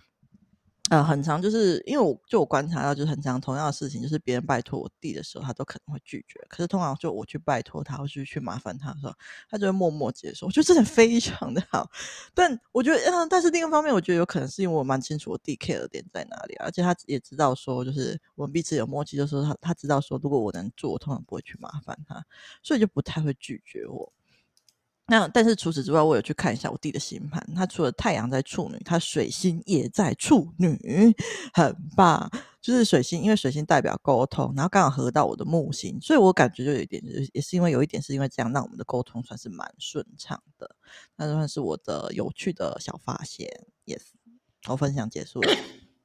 [0.91, 6.39] 呃，很常就是因为我就我观察到，就是很常同样的事情，就是别人拜托我弟的时候，他都可能会拒绝。
[6.47, 9.13] 可是通常就我去拜托他，或是去麻烦他的时候，
[9.49, 10.45] 他就会默默接受。
[10.45, 11.89] 我觉得这点非常的好。
[12.35, 22.23] 但我觉得，嗯，但是另一方面，我觉得有可能是因为我蛮清楚我弟 care 的点在哪里，而且他也知道说，就是我们彼此有默契，就是他他知道说，如果我能做，我通常不会去麻烦他，
[22.61, 24.13] 所以就不太会拒绝我。
[25.07, 27.45] 那但是除此之外，我有去看一下我弟的星盘。
[27.55, 31.15] 他除了太阳在处女，他水星也在处女，
[31.53, 32.29] 很棒。
[32.59, 36.99] 就是水星，因为水星代表沟通，然后刚好合到我的木星，所以我感觉就有一点，
[37.31, 40.75] 也是因为有一点是因为这样，让我们的沟通算是蛮顺畅的。
[41.15, 43.47] 那算是我的有趣的小发现。
[43.85, 44.01] Yes，
[44.67, 45.53] 我分享结束了。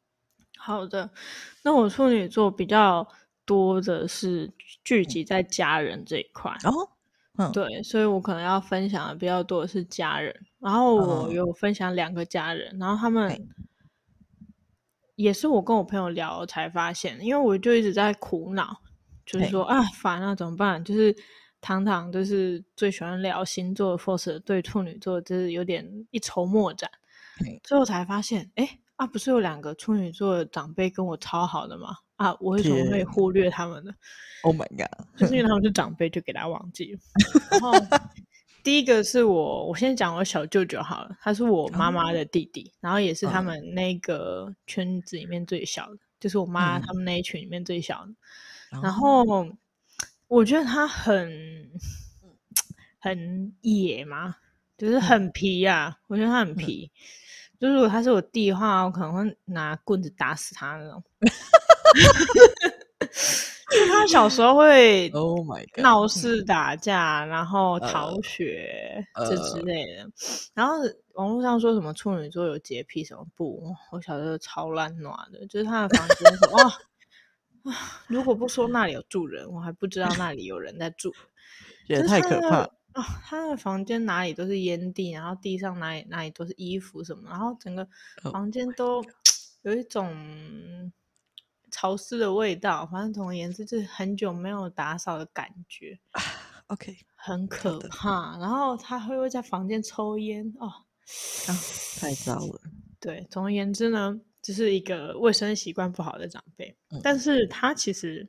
[0.58, 1.10] 好的，
[1.62, 3.08] 那我处女座比较
[3.46, 4.52] 多的是
[4.84, 6.90] 聚集在家人这一块，哦，
[7.40, 13.48] 嗯，对，所以我可能要分享的比较多的是家人，然后我有分享两个家人，然后他们
[15.16, 18.76] 也是我跟我朋友聊才发现，因为我就一直在苦恼，
[19.24, 20.85] 就是说啊，烦啊，怎么办？
[20.85, 21.16] 就是
[21.62, 26.90] 堂堂就是最喜欢聊星座的 Force 对处女座就是有点一筹莫展，
[27.62, 28.79] 最后才发现，哎。
[29.00, 31.96] 啊，不是有两个处女座的长辈跟我超好的吗？
[32.16, 33.90] 啊，我为什么会忽略他们呢
[34.42, 35.06] ？Oh my god！
[35.16, 37.00] 就是因为他们是长辈，就给他忘记了。
[37.50, 37.72] 然后
[38.62, 42.72] 第一个是我，我先讲我小舅舅好了，他是我妈妈的弟弟，oh.
[42.80, 48.12] 然后也是他们那个圈子里面最小的，就是我妈他们那一群里面最小的。
[48.72, 49.24] 嗯、然后
[50.28, 51.70] 我觉得他很
[52.98, 54.36] 很野嘛，
[54.76, 56.92] 就是很皮呀、啊，我觉得他很皮。
[56.92, 57.00] 嗯
[57.60, 61.02] 就是如果他是我弟的话，我可能会拿棍子打死他那种。
[63.70, 70.10] 就他小时候会， Oh my god，闹事打架，然后逃学这之类的。
[70.54, 70.78] 然后
[71.12, 73.62] 网络上说什么处女座有洁癖什么不？
[73.92, 76.64] 我小时候超烂暖的，就是他的房间哇
[77.72, 78.02] 啊！
[78.08, 81.12] 如果不说那里有住人，我还不知道那里有人在住，
[81.86, 82.68] 也太可怕。
[83.00, 87.86] 哦，他的房间哪里都是烟蒂，然后地上哪里哪里都是衣服什么，然后整个
[88.30, 89.02] 房间都
[89.62, 90.92] 有一种
[91.70, 92.86] 潮湿的味道。
[92.86, 95.98] 反正总而言之，就是很久没有打扫的感觉。
[96.66, 98.36] OK，很可怕。
[98.38, 101.50] 然后他会会在房间抽烟哦，啊，
[101.98, 102.60] 太糟了。
[103.00, 106.76] 对，总而言之呢，就是一个卫生习惯不好的长辈。
[106.90, 108.28] 嗯，但是他其实。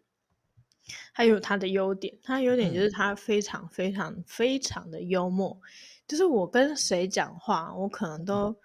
[1.13, 5.61] 还有他的优点，他的优点就是他非常非常非常的幽默，嗯、
[6.07, 8.55] 就是我跟谁讲话，我可能都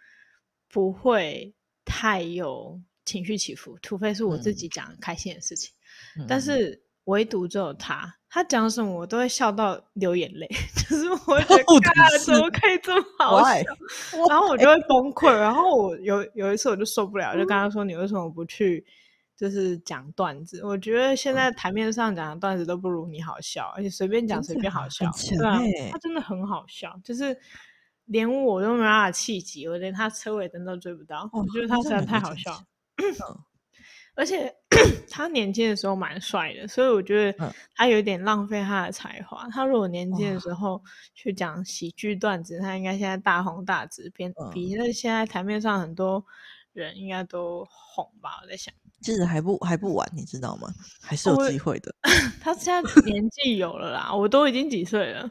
[0.69, 5.73] 不会太有情绪起伏，除非是我自己讲开心的事情，
[6.19, 11.65] 嗯、但是唯独只有他，他讲什么我都会笑到流眼泪， 就是我觉得
[12.25, 13.63] 怎么可以这么好笑，
[14.29, 18.85] 然后我就会崩溃，然后我有有一次我就受不了，就跟他说：“你为什么不去？”
[19.37, 25.61] 就是讲段子，我觉得现在台面上讲的段子都不如你好笑，而且随便讲随便好笑，对啊，
[25.93, 27.39] 他真的很好笑，就是
[28.07, 32.65] 连我都没办法气急，我连他车尾灯都追不到，我觉得他实在太好笑，
[34.17, 34.51] 而且
[35.11, 39.47] 他年轻的时候蛮帅的，所以我觉得他有点浪费他的才华。
[39.51, 40.83] 他如果年轻的时候
[41.15, 46.25] 去讲喜剧段子，他应该现在大红大紫，比比那现在台面上很多
[46.73, 48.41] 人应该都红吧？
[48.43, 48.73] 我在想。
[49.07, 50.69] 其实还不还不晚，你知道吗？
[51.01, 51.95] 还是有机会的。
[52.43, 55.31] 他现在年纪有了啦，我都已经几岁了。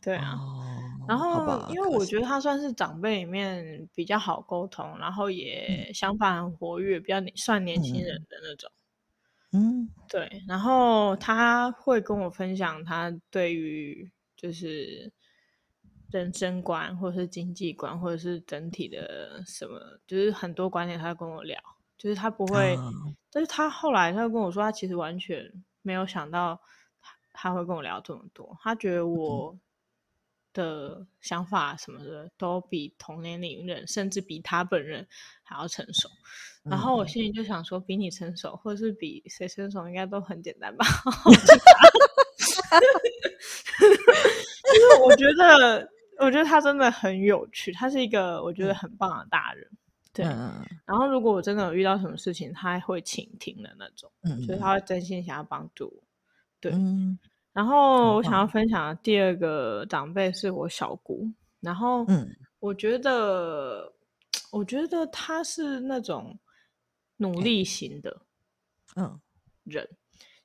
[0.00, 0.72] 对啊，哦、
[1.06, 8.72] 然后因为我觉得他算是长辈里面比较好沟通，然后也想法很活跃，比较算年轻人的那种。
[9.52, 10.42] 嗯，对。
[10.48, 15.12] 然后他会跟我分享他对于就是
[16.10, 21.60] 人生观，或者是经济观，或者是整体的什么，就是很多观点，他会跟我聊。
[22.04, 26.60] 就是他不会，嗯、但是他后来他就跟我说，他其实完全没有想到
[27.00, 28.54] 他他会跟我聊这么多。
[28.60, 29.56] 他觉得我
[30.52, 35.08] 的想法什么的都比同年龄人，甚至比他本人
[35.42, 36.06] 还要成熟。
[36.64, 40.84] 嗯、然后我心里就想说，比你成熟，或者是比谁成熟，应该都很简单吧？
[44.74, 45.88] 因 为我觉得，
[46.18, 49.66] 我觉得他真的很有趣，他是一个我觉得很棒的大人。
[50.14, 56.02] 对，嗯、然后如果我真的有遇到什么事情，他还会倾听的那种，嗯，所以他会真心想要帮助我。
[56.60, 57.18] 对，嗯、
[57.52, 62.28] 然后我想要分享的第二个长辈是我小姑，然后，嗯，
[62.60, 63.92] 我觉得，
[64.52, 66.38] 我觉得他是那种
[67.16, 68.22] 努力型的，
[68.94, 69.20] 嗯，
[69.64, 69.84] 人，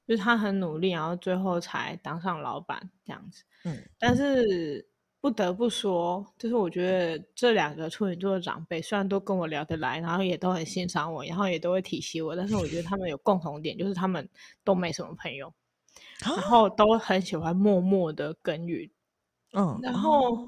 [0.08, 4.84] 就是他很努力，然后最后才当上老板这样子，嗯，但是。
[5.22, 14.28] 不得不说，就是我觉得这两个处女座的长辈，虽然都跟我聊得来，然后也都很欣赏我，然后也都会体恤我，但是我觉得他们有共同点，就是他们
[14.64, 15.54] 都没什么朋友，
[16.22, 18.90] 然后都很喜欢默默的耕耘，
[19.52, 20.48] 嗯，然后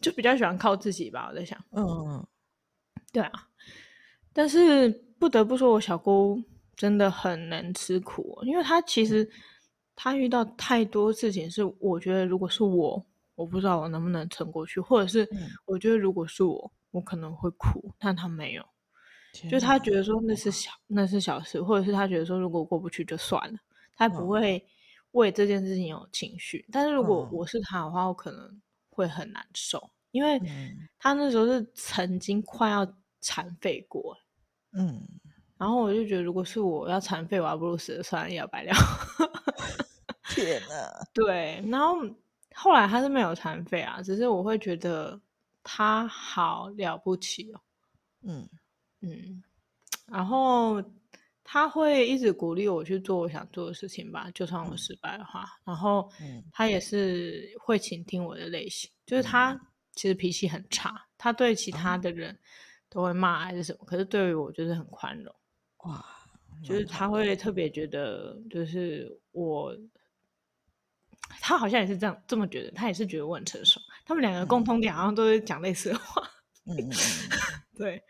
[0.00, 1.28] 就比较喜欢靠自己吧。
[1.30, 2.26] 我在想，嗯嗯，
[3.12, 3.46] 对啊，
[4.32, 6.42] 但是不得不说，我小姑
[6.74, 9.28] 真的很能吃苦，因为她其实
[9.94, 13.04] 她遇到太多事情，是我觉得如果是我。
[13.38, 15.28] 我不知道我能不能撑过去，或者是
[15.64, 18.66] 我觉得如果是我，我可能会哭，但他没有，
[19.48, 23.58] 就他觉得说那是小那是小事，或者是他觉得说如果过不去就算了，
[23.94, 24.66] 他不会
[25.12, 26.66] 为这件事情有情绪。
[26.72, 28.60] 但是如果我是他的话，我可能
[28.90, 30.40] 会很难受，因为
[30.98, 32.84] 他那时候是曾经快要
[33.20, 34.16] 残废过，
[34.72, 35.00] 嗯，
[35.56, 38.72] 然后我就觉得，如果是我要残废，我还不如死了算了，一了百了。
[40.30, 41.04] 天哪！
[41.14, 41.96] 对，然后
[42.60, 45.20] 后来他是没有残废啊，只是我会觉得
[45.62, 47.60] 他好了不起哦。
[48.22, 48.48] 嗯
[49.00, 49.40] 嗯，
[50.06, 50.82] 然后
[51.44, 55.42] 他会一直鼓励我去做我想做的事情吧，就算我失败的话。
[55.42, 56.10] 嗯、然后
[56.52, 59.56] 他也是会倾听我的类型，就是他
[59.92, 62.36] 其实脾气很差，他对其他的人
[62.88, 65.32] 都会骂还是什么，可是对于我就是很宽容。
[65.84, 66.04] 哇，
[66.64, 69.72] 就是他会特别觉得，就是我。
[71.40, 73.80] 他好像也是这样这么觉得，他也是觉得我很成熟。
[74.04, 76.22] 他们两个共通点好像都是讲类似的话，
[76.66, 76.74] 嗯，
[77.76, 78.02] 对，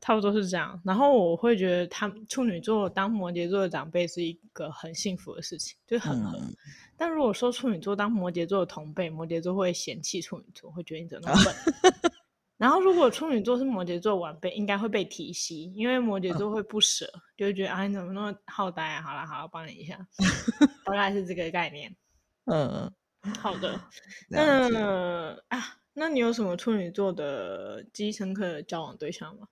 [0.00, 0.80] 差不多是这样。
[0.84, 6.38] 然后我会觉得，他处女座当摩羯座的长辈是一个很幸福的事情，就很合。
[6.38, 6.54] 嗯、
[6.96, 11.54] 但如果说处女座当摩羯座的同辈，摩羯座会嫌弃处女座，会觉得你怎么那么笨。
[11.92, 12.12] 啊、
[12.56, 19.02] 然后如果处女座是摩羯座晚辈，应该会被提携，因为摩羯座会不舍，嗯、就会觉得啊，你怎么那么好呆啊？
[19.02, 19.98] 好了好了，帮你一下，
[20.86, 21.94] 大概是这个概念。
[22.50, 22.92] 嗯，
[23.38, 23.80] 好的。
[24.28, 29.46] 那啊，那你有什么处女座的记忆深刻的交往对象吗？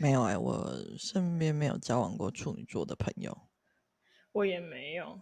[0.00, 3.36] 没有哎、欸，我身边没有交往过处女座的朋友。
[4.32, 5.20] 我也没有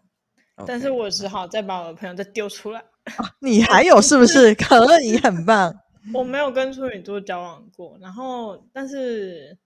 [0.56, 0.64] ，Okay.
[0.66, 2.80] 但是我只好再把我的朋友再丢出来。
[2.80, 4.54] 啊、你还有是不是？
[4.56, 5.74] 可以，很棒。
[6.14, 9.56] 我没有跟处女座交往过，然后但是，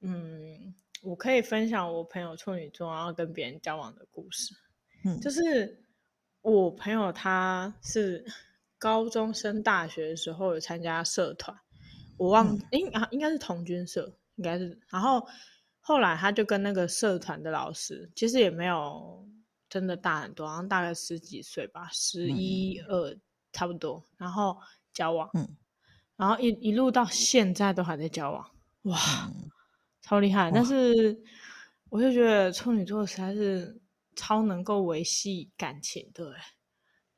[0.00, 4.54] 嗯，我可以分享我朋友处女座然后跟别人交往的故事。
[5.04, 5.82] 嗯，就是。
[6.52, 8.24] 我朋友他是
[8.78, 11.58] 高中升大学的时候有参加社团，
[12.16, 14.78] 我忘，应啊、嗯、应该是童军社，应该是。
[14.88, 15.26] 然后
[15.80, 19.26] 后来他就跟那个社团的老师，其实也没有
[19.68, 23.18] 真的大很多，好像大概十几岁吧，十一二
[23.52, 24.06] 差不多。
[24.16, 24.56] 然后
[24.92, 25.48] 交往，嗯、
[26.14, 28.48] 然后一一路到现在都还在交往，
[28.82, 28.96] 哇，
[29.34, 29.50] 嗯、
[30.00, 30.52] 超厉害！
[30.52, 31.20] 但是
[31.88, 33.80] 我就觉得处女座实在是。
[34.16, 36.26] 超能够维系感情，对，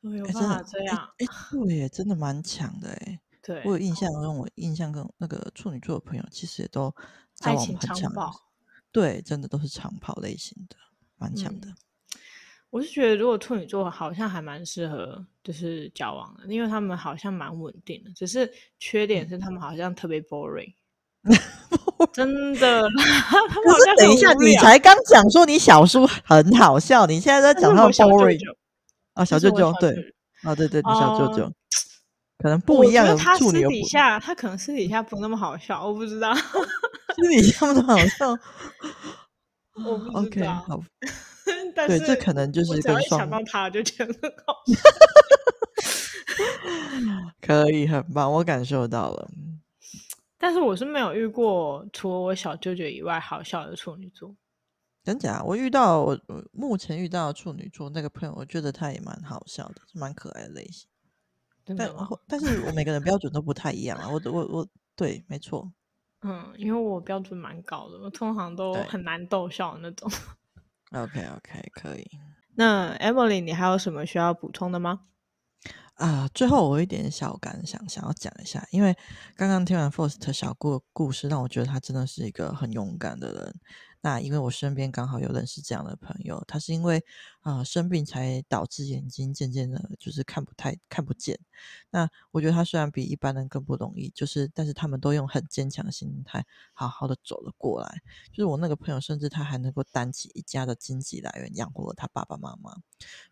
[0.01, 0.97] 有没有办法这样？
[1.19, 3.21] 哎、欸欸，对耶，真的蛮强的哎。
[3.41, 6.95] 对，我有印象中，我印象跟那个处女座的朋友，其实也都
[7.37, 8.31] 交情很长跑。
[8.93, 10.77] 对，真的都是长跑类型的，
[11.17, 11.77] 蛮强的、嗯。
[12.71, 20.75] 我是觉得，如果处女座好像还蛮适合，就是交往的，因为他们好像蛮稳定的，只是缺点是他们好像特别 boring。
[22.13, 22.83] 真的，
[23.29, 28.39] 他们好像等一下，你才刚讲说你小叔很好笑，你现在在讲到 boring
[29.15, 29.91] 啊，小舅舅对，
[30.43, 31.53] 啊对对，小舅舅
[32.39, 33.63] 可能不一样的处女。
[33.63, 36.33] 私底下他可能私底下不那么好笑，我不知道。
[37.17, 38.31] 私底下不那么好笑，
[39.85, 40.55] 我不知道。
[40.69, 40.81] 好，
[41.75, 43.21] 对，这可能就是跟双。
[43.21, 44.79] 想到他就觉得很好笑。
[47.41, 49.29] 可以，很棒，我感受到了。
[50.39, 54.35] 但是我是没有遇过除了我小舅舅以外好笑的处女座。
[55.03, 55.43] 真假？
[55.43, 56.19] 我遇到我
[56.53, 60.89] 目前遇到的处女座那个朋友，我觉得他也蛮好笑的，是蛮可爱的类型。
[61.65, 61.77] 但
[62.27, 64.09] 但是我每个人标准都不太一样啊。
[64.09, 65.71] 我我我对，没错。
[66.23, 70.11] 嗯，因为我标准蛮高的，我通常都很难逗笑的那种。
[70.93, 72.07] OK OK，可以。
[72.57, 75.01] 那 Emily，你还有什么需要补充的吗？
[75.95, 78.97] 啊，最后我有一点小感想，想要讲一下，因为
[79.35, 83.55] 刚刚听完 First 小顾的故事，让我觉得他真的是一个很勇敢的人。
[84.01, 87.05] 那因为我身边刚好有认识这样的朋友，他是因为
[87.49, 91.39] 啊、生病才导致眼睛渐渐的，就是看不太看不见。
[91.89, 96.45] 那我觉得他虽然比一般人更不容易，就是但是他们都用很坚强的心态，
[96.75, 98.03] 好好的走了过来。
[98.31, 102.77] 就是我那个朋友，甚至他还能够担起一家的经济来源，养活了他爸爸妈妈。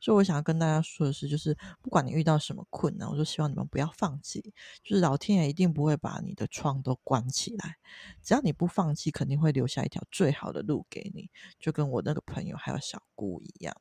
[0.00, 4.54] 所以我想要跟大家说的是，就是不管你遇到什么困难，我就希望你们不要放弃。
[4.82, 7.76] 就是老天爷一定不会把你的窗都关起来，
[8.22, 13.76] 只要你不放弃，肯定会留下一条最好的路给你，就跟我那个朋友还有小姑一样，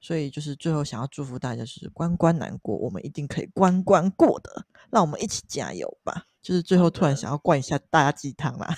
[0.00, 6.24] 所以就是最后想要祝福大家，就是关关难过，我们一定可以关关过的，让我们一起加油吧！
[6.40, 8.74] 就是最后突然想要灌一下大家鸡汤啦。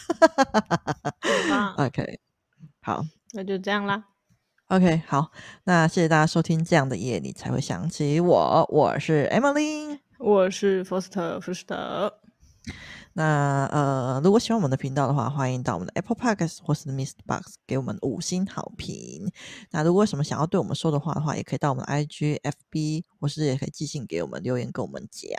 [1.79, 2.21] OK，
[2.81, 4.05] 好，那就这样啦。
[4.67, 5.31] OK，好，
[5.65, 8.67] 那谢谢大家收听这样的夜，你才会想起我。
[8.71, 12.19] 我是 Emily，我是 Foster 福斯特。
[13.15, 19.31] 那呃，如果喜欢我们的频道的话，欢迎到我们的 Apple Podcast 或是 MixerBox 给我们五星好评。
[19.71, 25.31] 那如果有什么想要对我们说的话的话，也可以到我们的 IG、FB，或是也可以寄信给我们留言跟我们讲。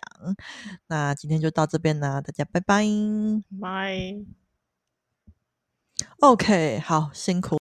[0.88, 2.86] 那今天就到这边啦，大家拜拜，
[3.60, 4.16] 拜。
[6.20, 7.58] OK，好，辛苦。